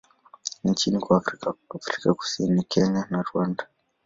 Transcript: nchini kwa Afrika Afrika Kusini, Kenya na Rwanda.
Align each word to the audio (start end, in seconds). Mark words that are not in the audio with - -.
nchini 0.63 0.99
kwa 0.99 1.17
Afrika 1.17 1.53
Afrika 1.75 2.13
Kusini, 2.13 2.63
Kenya 2.63 3.07
na 3.09 3.21
Rwanda. 3.23 3.67